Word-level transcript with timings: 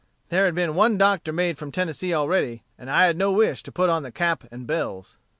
There 0.29 0.45
had 0.45 0.55
been 0.55 0.73
one 0.73 0.97
doctor 0.97 1.31
made 1.31 1.59
from 1.59 1.71
Tennessee 1.71 2.11
already, 2.11 2.63
and 2.75 2.89
I 2.89 3.05
had 3.05 3.15
no 3.17 3.31
wish 3.31 3.61
to 3.61 3.71
put 3.71 3.91
on 3.91 4.01
the 4.01 4.11
cap 4.11 4.45
and 4.51 4.65
bells. 4.65 5.15